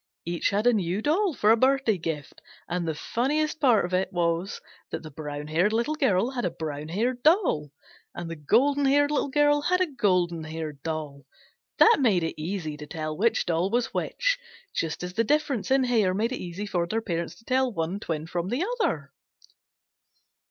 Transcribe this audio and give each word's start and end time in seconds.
Each 0.25 0.49
had 0.49 0.65
a 0.65 0.73
new 0.73 0.99
doll 1.03 1.35
for 1.35 1.51
a 1.51 1.55
birthday 1.55 1.99
gift, 1.99 2.41
and 2.67 2.87
the 2.87 2.95
funniest 2.95 3.59
part 3.59 3.85
of 3.85 3.93
it 3.93 4.11
was 4.11 4.59
that 4.89 5.03
the 5.03 5.11
brown 5.11 5.45
haired 5.45 5.73
Little 5.73 5.93
Girl 5.93 6.31
had 6.31 6.43
a 6.43 6.49
brown 6.49 6.87
haired 6.87 7.21
doll 7.21 7.69
and 8.15 8.27
the 8.27 8.35
golden 8.35 8.85
haired 8.85 9.11
Little 9.11 9.29
Girl 9.29 9.61
had 9.61 9.79
a 9.79 9.85
golden 9.85 10.43
haired 10.45 10.81
doll. 10.81 11.27
That 11.77 11.97
made 11.99 12.23
it 12.23 12.41
easy 12.41 12.77
to 12.77 12.87
tell 12.87 13.15
which 13.15 13.45
doll 13.45 13.69
was 13.69 13.93
which, 13.93 14.39
just 14.73 15.03
as 15.03 15.13
the 15.13 15.23
difference 15.23 15.69
in 15.69 15.83
hair 15.83 16.15
made 16.15 16.31
it 16.31 16.39
easy 16.41 16.65
for 16.65 16.87
their 16.87 16.99
parents 16.99 17.35
to 17.35 17.45
tell 17.45 17.71
one 17.71 17.99
twin 17.99 18.25
from 18.25 18.47
the 18.49 18.65
other. 18.81 19.13